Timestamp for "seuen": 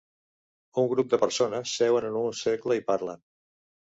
1.81-2.09